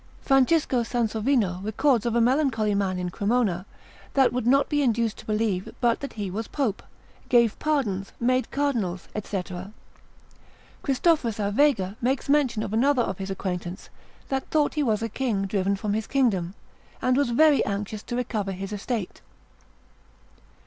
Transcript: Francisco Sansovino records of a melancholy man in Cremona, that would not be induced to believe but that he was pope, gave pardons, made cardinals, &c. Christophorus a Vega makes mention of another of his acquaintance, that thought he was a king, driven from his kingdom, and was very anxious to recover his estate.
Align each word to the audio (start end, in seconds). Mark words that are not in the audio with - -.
Francisco 0.19 0.81
Sansovino 0.81 1.61
records 1.63 2.07
of 2.07 2.15
a 2.15 2.19
melancholy 2.21 2.73
man 2.73 2.97
in 2.97 3.11
Cremona, 3.11 3.67
that 4.15 4.33
would 4.33 4.47
not 4.47 4.67
be 4.67 4.81
induced 4.81 5.17
to 5.17 5.27
believe 5.27 5.71
but 5.79 5.99
that 5.99 6.13
he 6.13 6.31
was 6.31 6.47
pope, 6.47 6.81
gave 7.29 7.59
pardons, 7.59 8.11
made 8.19 8.49
cardinals, 8.49 9.07
&c. 9.23 9.43
Christophorus 10.81 11.37
a 11.37 11.51
Vega 11.51 11.97
makes 12.01 12.27
mention 12.29 12.63
of 12.63 12.73
another 12.73 13.03
of 13.03 13.19
his 13.19 13.29
acquaintance, 13.29 13.89
that 14.29 14.47
thought 14.49 14.73
he 14.73 14.81
was 14.81 15.03
a 15.03 15.07
king, 15.07 15.45
driven 15.45 15.75
from 15.75 15.93
his 15.93 16.07
kingdom, 16.07 16.55
and 16.99 17.15
was 17.15 17.29
very 17.29 17.63
anxious 17.63 18.01
to 18.01 18.15
recover 18.15 18.53
his 18.53 18.73
estate. 18.73 19.21